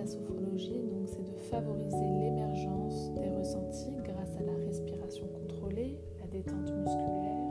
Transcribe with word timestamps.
la 0.00 0.06
sophrologie, 0.06 0.80
donc, 0.90 1.06
c'est 1.08 1.22
de 1.22 1.36
favoriser 1.50 2.08
l'émergence 2.20 3.12
des 3.12 3.28
ressentis 3.28 3.94
grâce 4.02 4.34
à 4.38 4.42
la 4.42 4.54
respiration 4.64 5.26
contrôlée, 5.28 5.98
la 6.18 6.26
détente 6.26 6.72
musculaire 6.72 7.44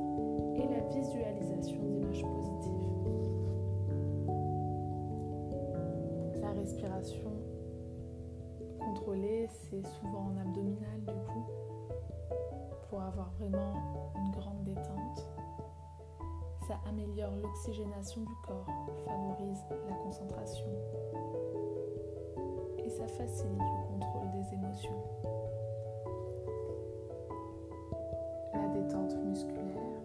et 0.56 0.68
la 0.68 0.80
visualisation 0.90 1.80
d'images 1.84 2.24
positives. 2.24 2.90
La 6.42 6.52
respiration 6.54 7.30
contrôlée, 8.80 9.48
c'est 9.48 9.86
souvent 9.86 10.32
en 10.34 10.38
abdominal 10.42 11.02
du 11.02 11.14
coup, 11.14 11.46
pour 12.90 13.02
avoir 13.04 13.32
vraiment 13.40 14.12
une 14.16 14.32
grande 14.32 14.64
détente. 14.64 15.28
Ça 16.68 16.80
améliore 16.88 17.36
l'oxygénation 17.44 18.22
du 18.22 18.34
corps, 18.48 18.66
favorise 19.06 19.64
la 19.88 19.96
concentration 19.98 20.68
facilite 23.08 23.58
le 23.58 23.94
contrôle 23.94 24.30
des 24.32 24.54
émotions. 24.54 25.04
La 28.54 28.68
détente 28.70 29.16
musculaire, 29.24 30.02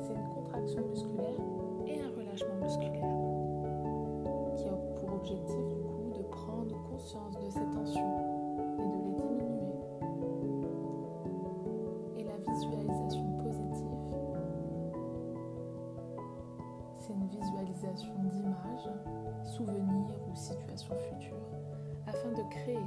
c'est 0.00 0.14
une 0.14 0.28
contraction 0.34 0.82
musculaire 0.88 1.40
et 1.86 2.00
un 2.00 2.10
relâchement 2.16 2.56
musculaire 2.62 3.34
qui 4.56 4.68
a 4.68 4.72
pour 4.72 5.14
objectif 5.14 5.66
du 5.68 5.80
coup 5.82 6.10
de 6.16 6.22
prendre 6.22 6.82
conscience 6.90 7.36
de 7.38 7.50
ces 7.50 7.66
tensions 7.74 8.16
et 8.78 8.86
de 8.86 8.98
les 9.04 9.14
diminuer. 9.14 9.74
Et 12.16 12.24
la 12.24 12.36
visualisation 12.52 13.26
positive, 13.42 13.98
c'est 16.98 17.12
une 17.12 17.26
visualisation 17.26 18.14
d'images, 18.30 18.90
souvenirs 19.42 20.14
ou 20.30 20.34
situations 20.34 20.94
futures 21.10 21.53
afin 22.14 22.30
de 22.30 22.42
créer 22.48 22.78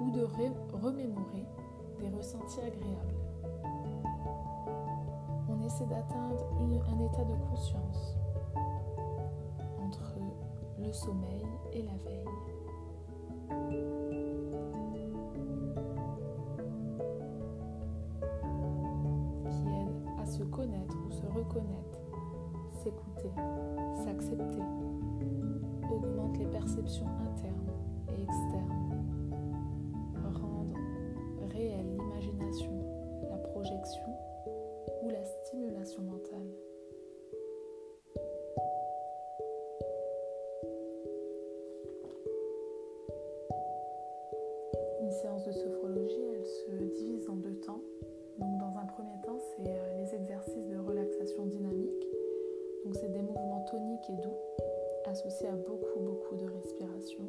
ou 0.00 0.10
de 0.10 0.24
remémorer 0.72 1.46
des 2.00 2.08
ressentis 2.08 2.60
agréables. 2.60 3.14
On 5.48 5.64
essaie 5.64 5.86
d'atteindre 5.86 6.44
un 6.58 6.98
état 6.98 7.24
de 7.24 7.34
conscience 7.48 8.16
entre 9.80 10.14
le 10.78 10.92
sommeil 10.92 11.46
et 11.72 11.82
la 11.82 11.96
veille. 12.04 12.24
qui 19.48 19.68
aide 19.68 20.20
à 20.20 20.26
se 20.26 20.42
connaître 20.44 20.96
ou 21.06 21.12
se 21.12 21.26
reconnaître, 21.26 22.00
s'écouter, 22.82 23.32
s'accepter, 24.04 24.62
augmente 25.92 26.38
les 26.38 26.46
perceptions 26.46 27.08
internes 27.22 27.59
Une 45.10 45.42
de 45.42 45.50
sophrologie, 45.50 46.22
elle 46.36 46.46
se 46.46 46.84
divise 46.94 47.28
en 47.28 47.34
deux 47.34 47.56
temps. 47.56 47.82
Donc 48.38 48.60
dans 48.60 48.78
un 48.78 48.86
premier 48.86 49.20
temps, 49.26 49.40
c'est 49.40 49.68
euh, 49.68 49.98
les 49.98 50.14
exercices 50.14 50.68
de 50.68 50.78
relaxation 50.78 51.46
dynamique. 51.46 52.06
Donc 52.84 52.94
c'est 52.94 53.10
des 53.10 53.20
mouvements 53.20 53.66
toniques 53.68 54.08
et 54.08 54.22
doux 54.22 54.36
associés 55.06 55.48
à 55.48 55.56
beaucoup 55.56 55.98
beaucoup 55.98 56.36
de 56.36 56.46
respiration. 56.48 57.24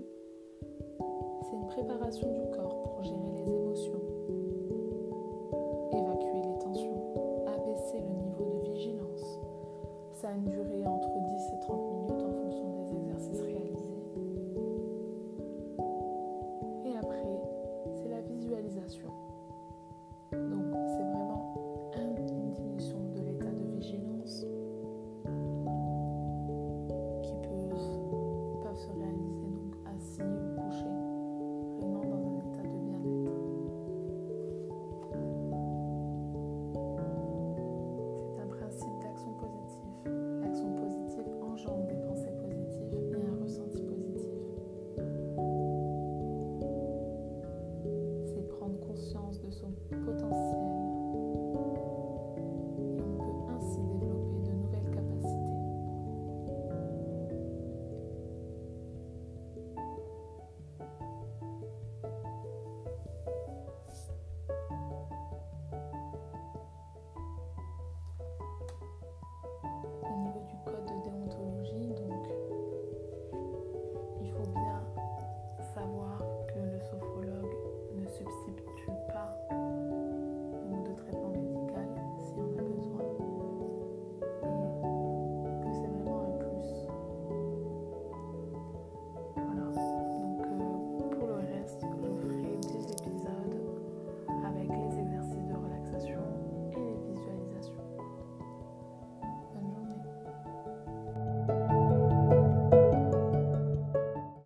C'est 1.42 1.56
une 1.56 1.68
préparation 1.69 2.31
du 2.31 2.56
corps 2.56 2.84
pour 2.84 3.02
gérer 3.03 3.31
les 3.34 3.52
émotions 3.52 4.10